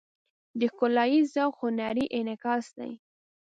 [0.59, 2.91] د ښکلاییز ذوق هنري انعکاس دی.